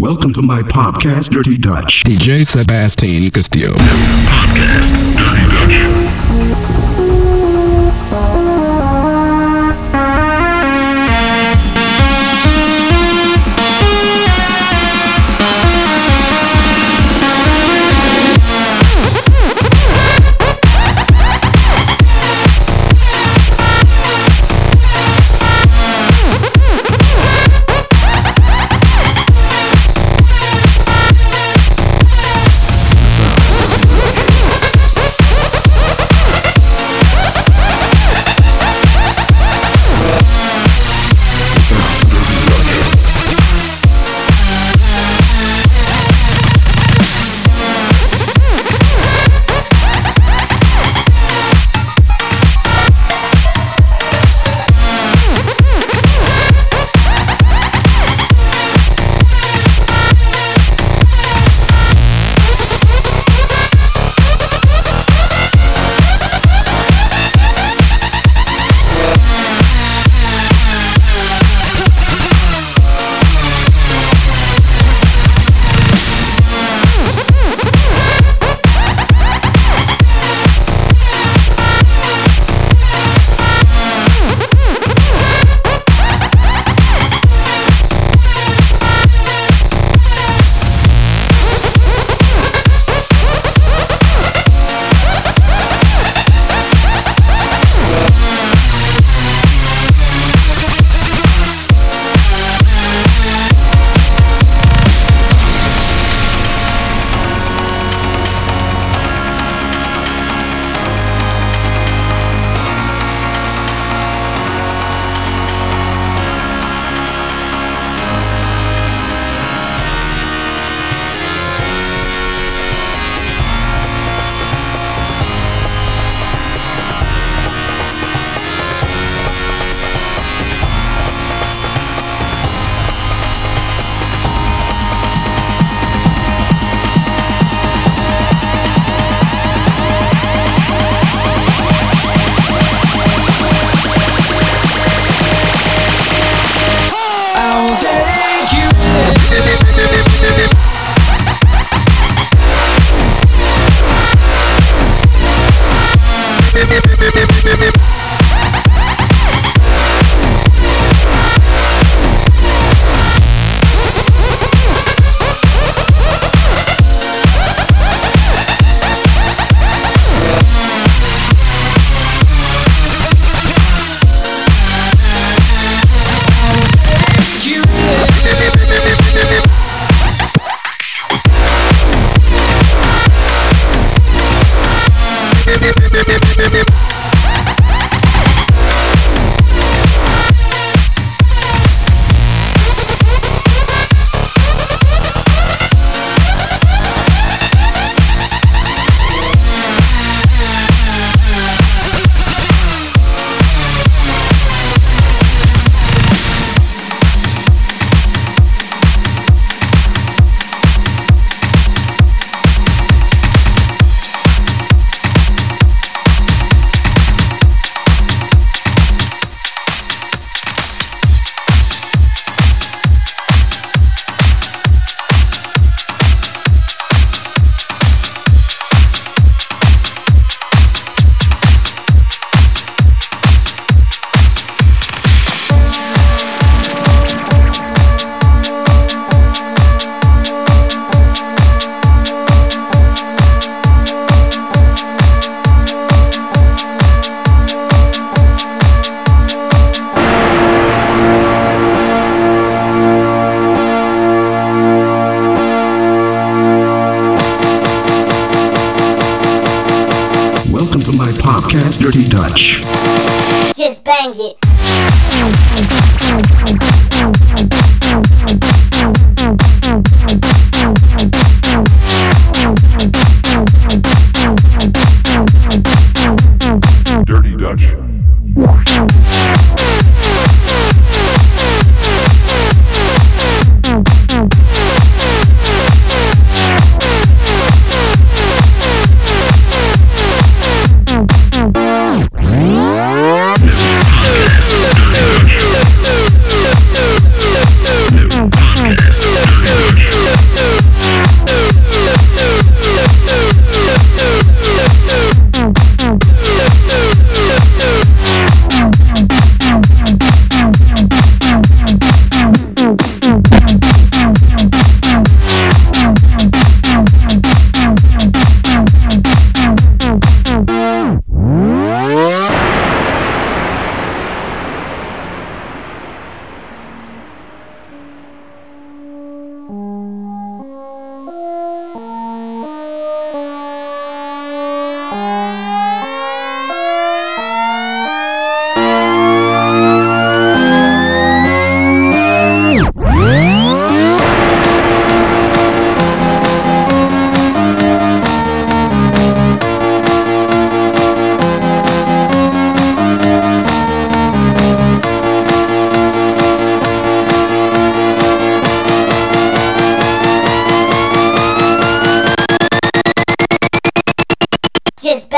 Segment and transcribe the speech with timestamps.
[0.00, 2.04] Welcome to my podcast, Dirty Dutch.
[2.04, 3.74] DJ Sebastian Castillo.
[3.74, 6.79] Podcast Dirty Dutch.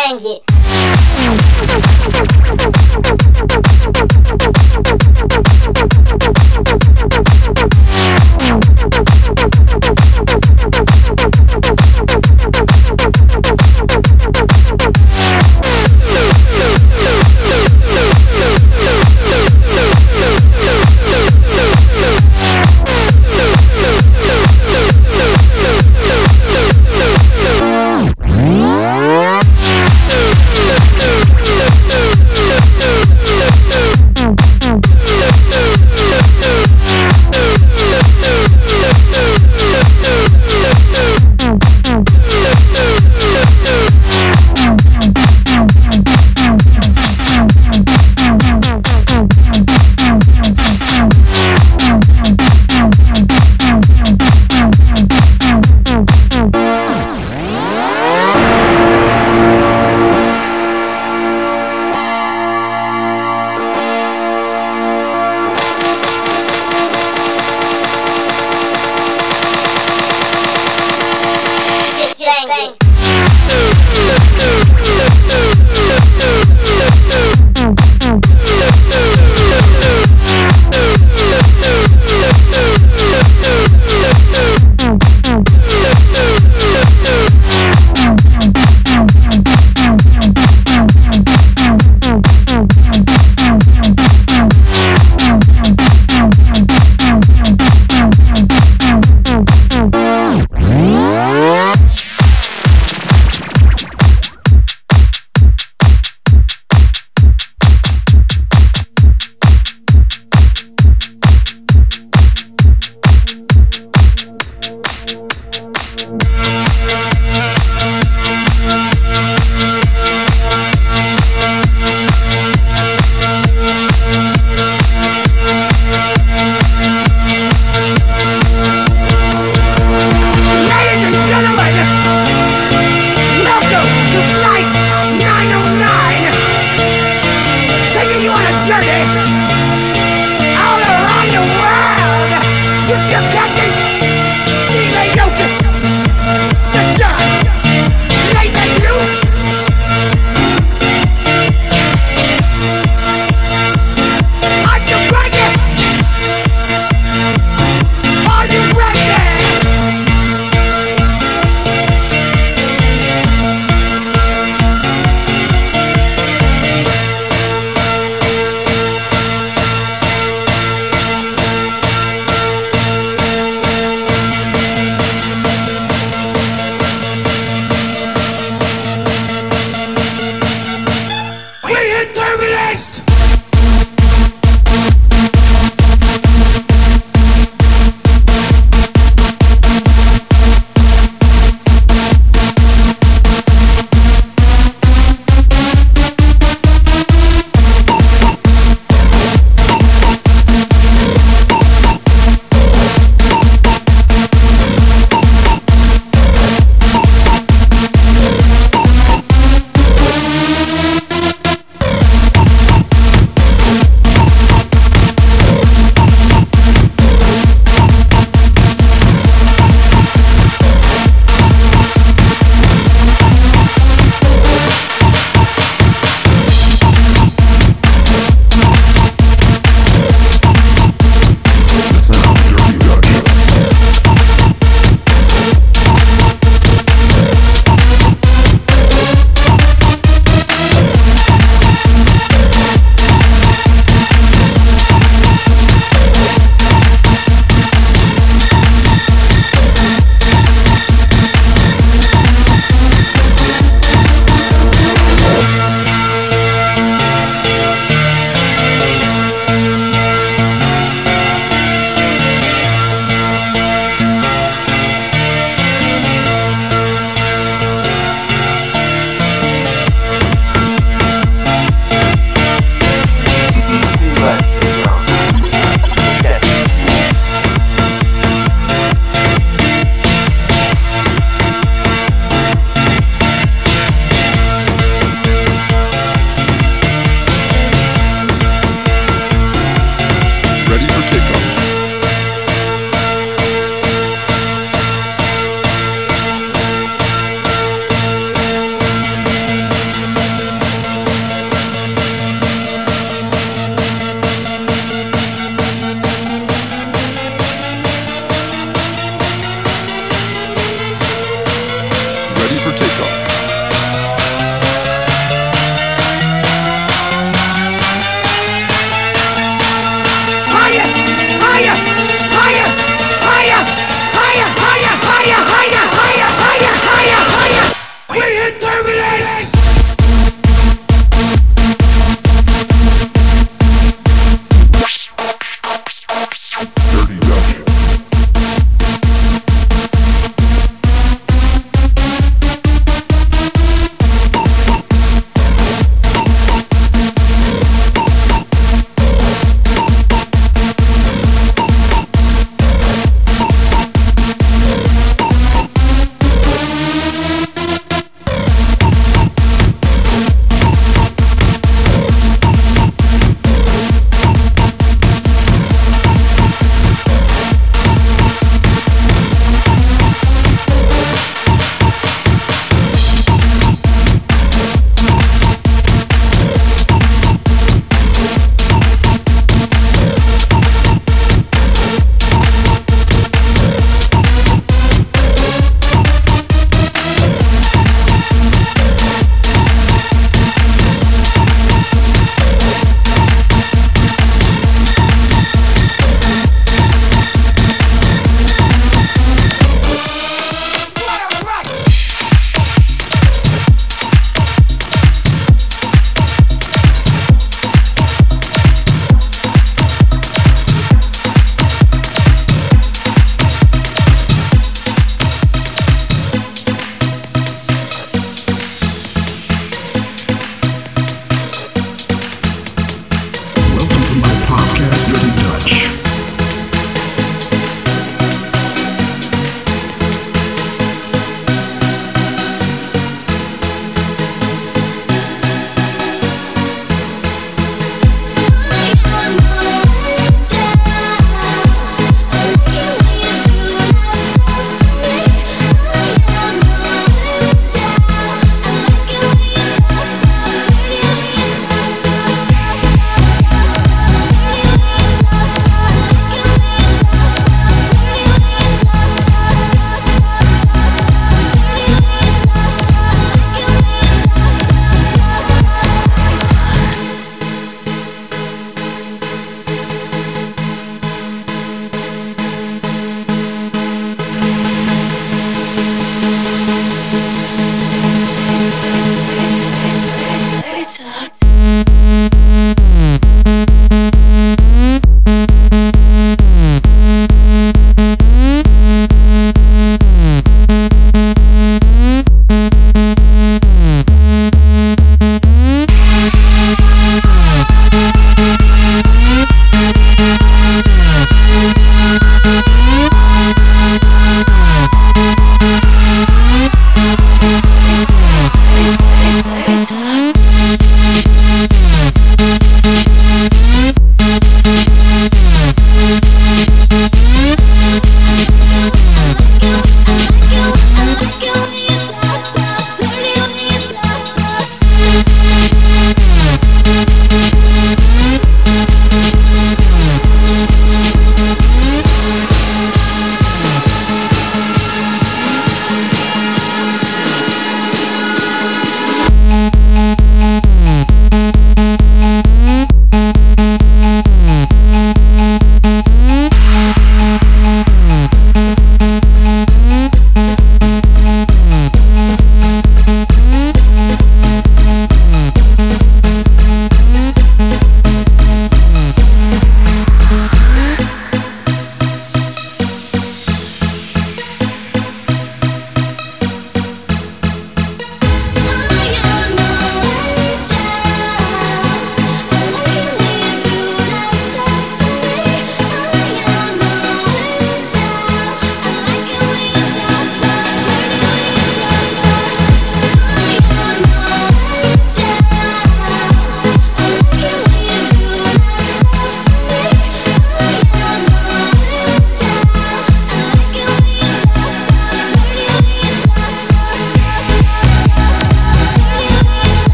[0.00, 1.99] Bang it.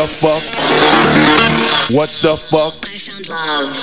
[0.00, 0.42] the fuck?
[1.94, 2.88] What the fuck?
[2.88, 3.76] I found love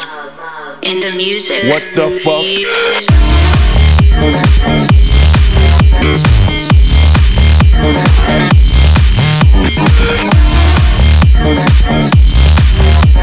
[0.81, 1.65] in the music.
[1.65, 2.43] What the fuck?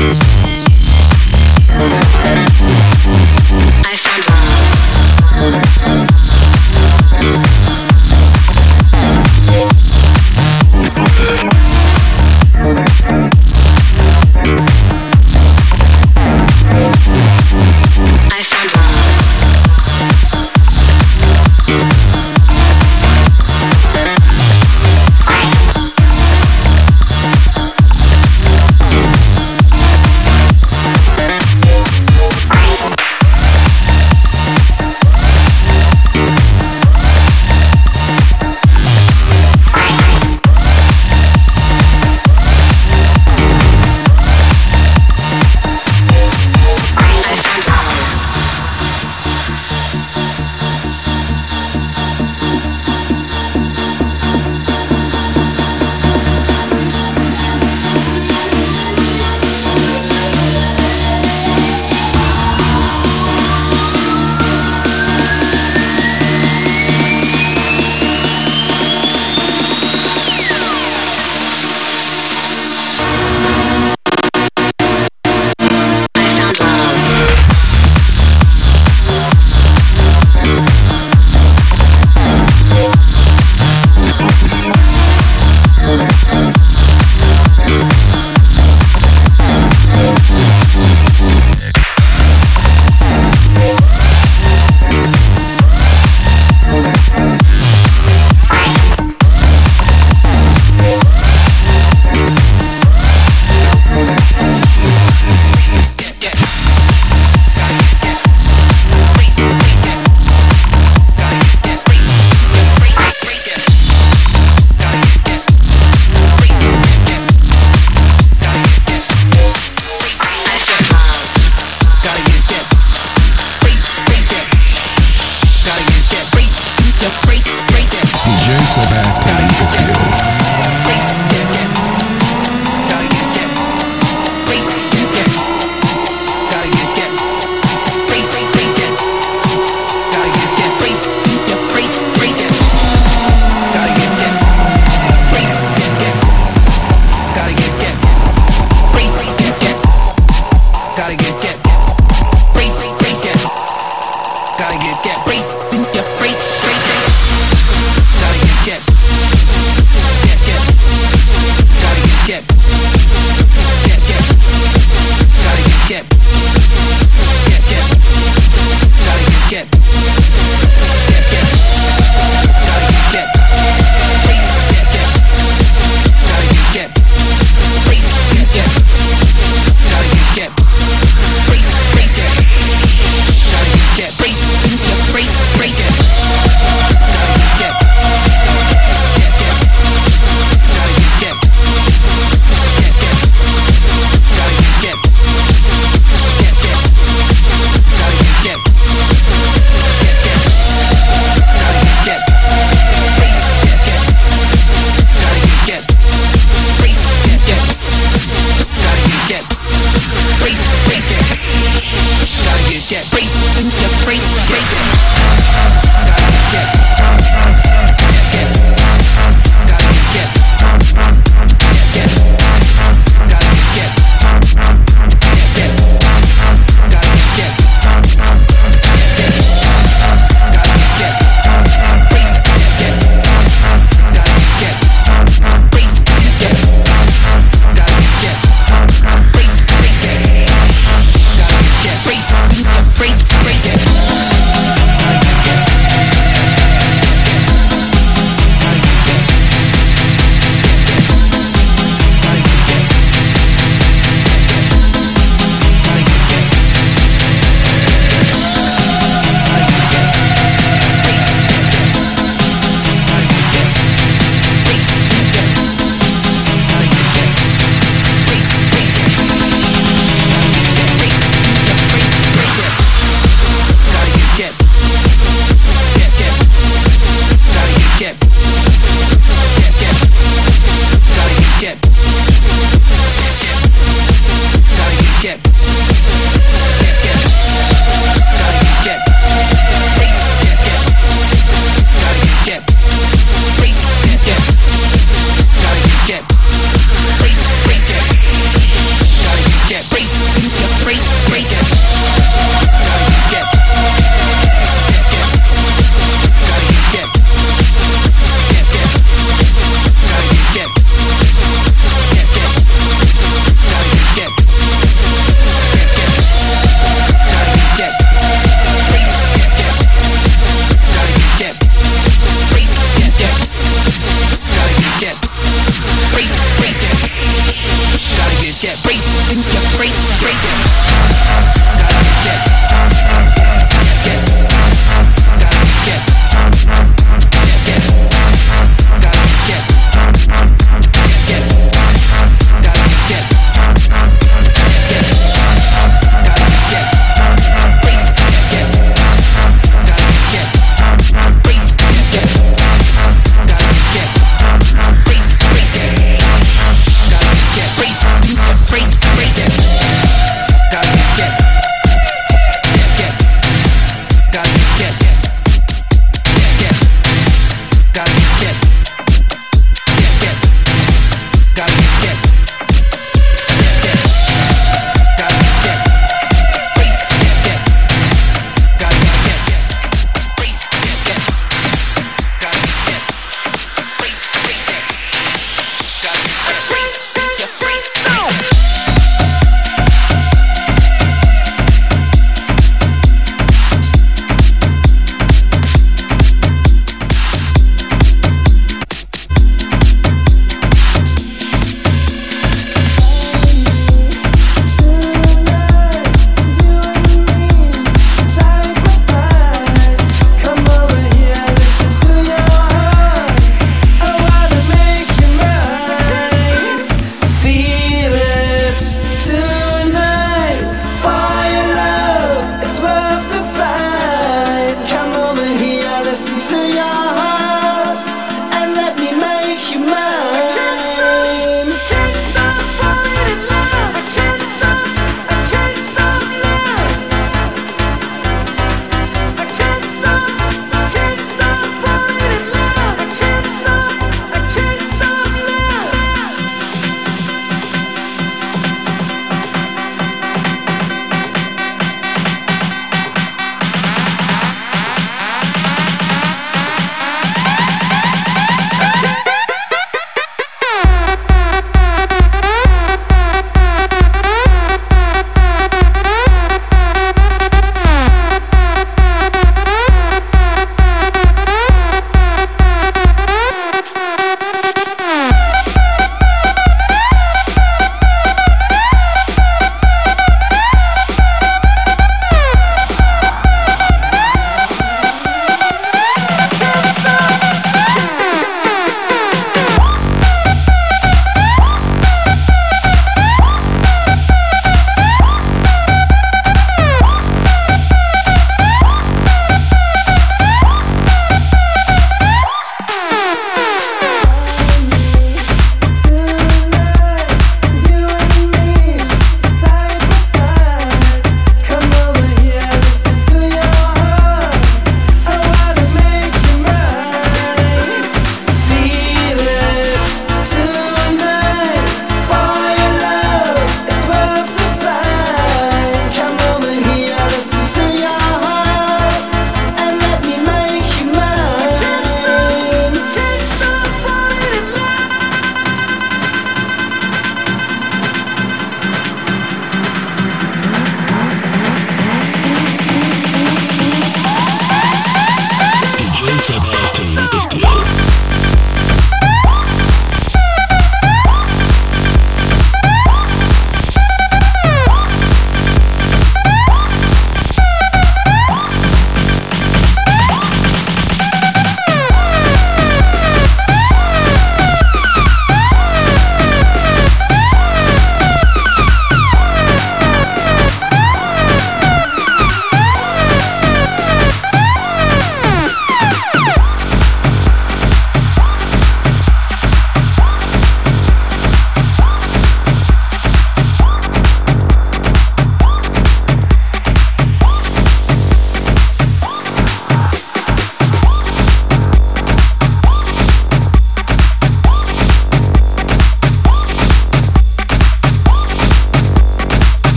[0.00, 0.60] Mm-hmm.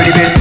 [0.00, 0.39] Dirty Bit.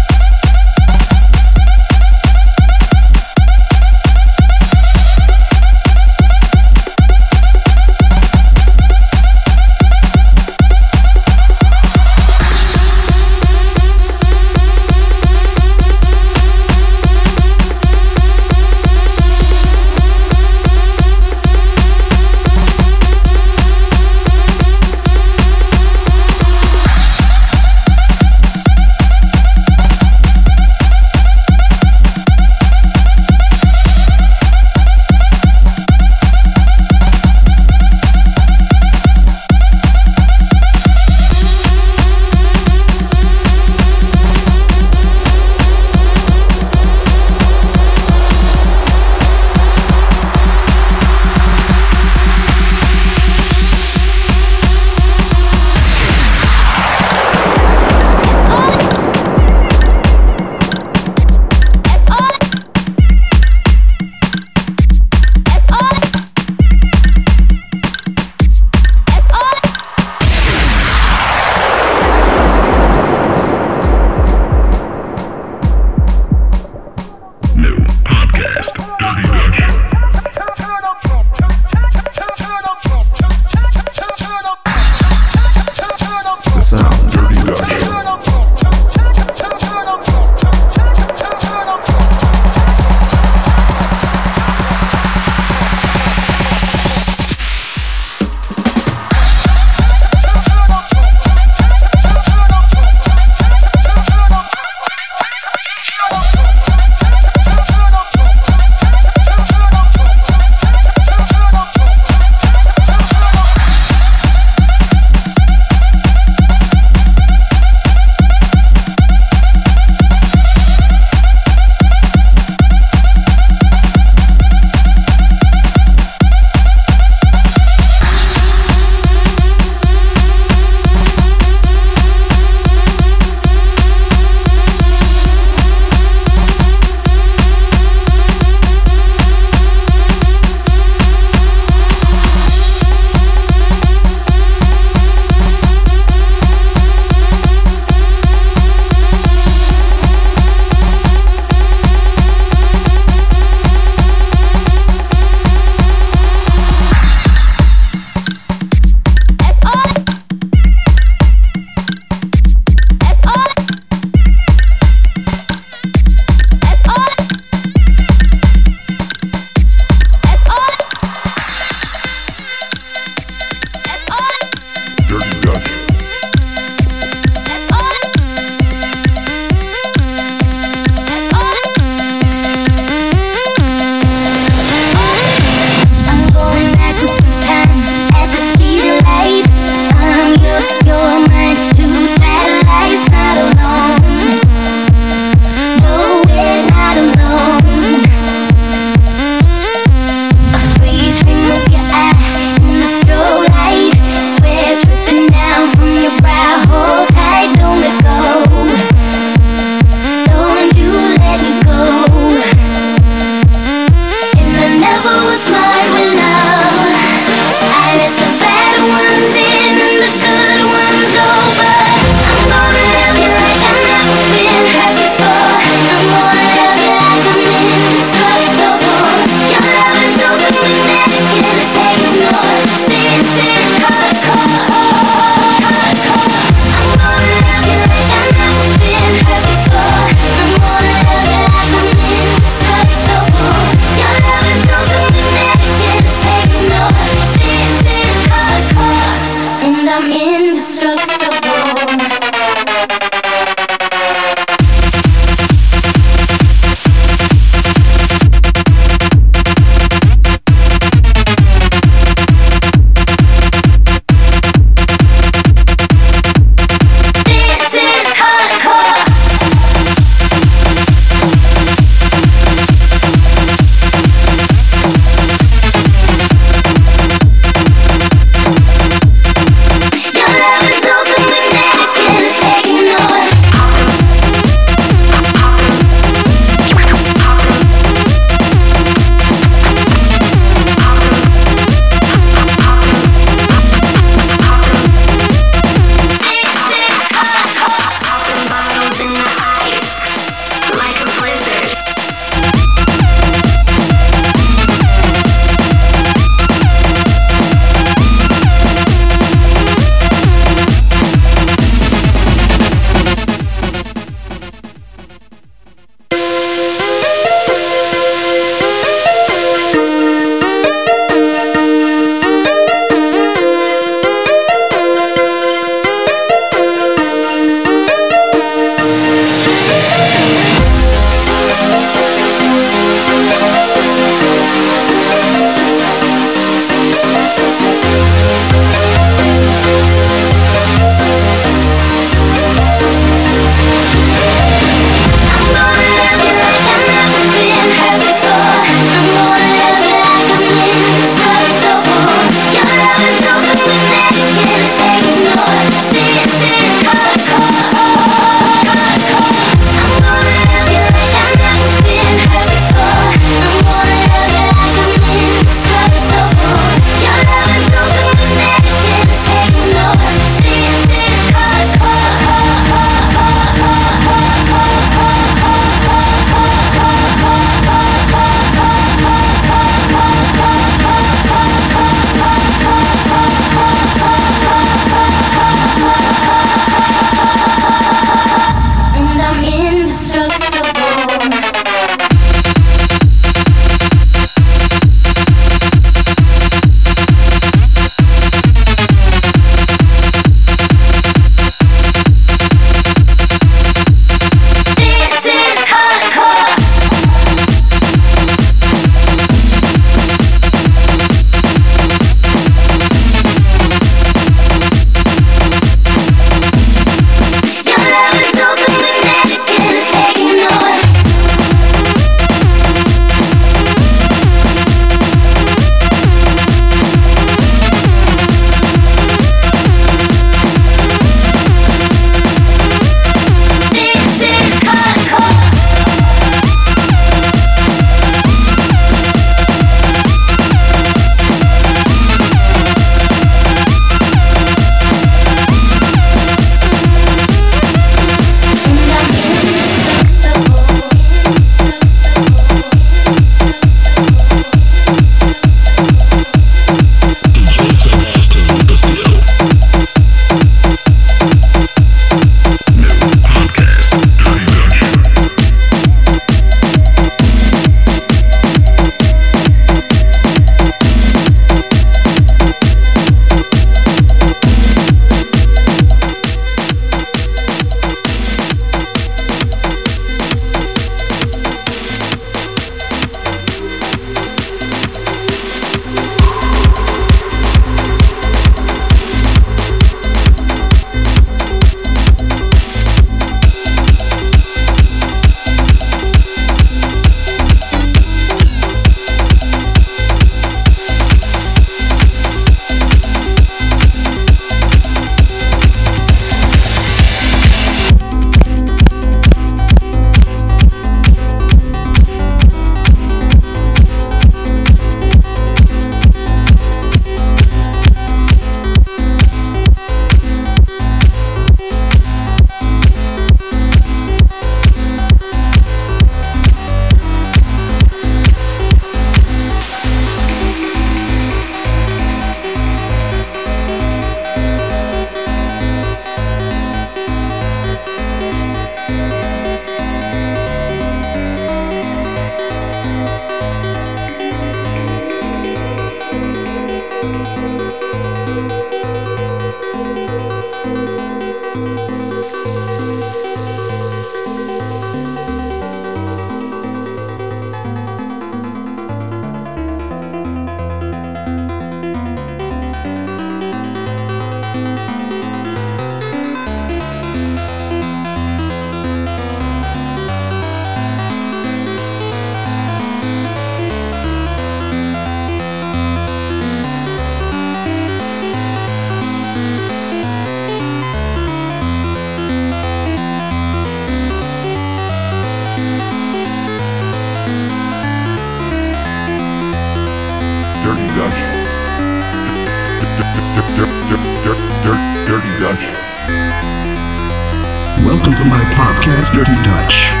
[599.43, 600.00] Podcast,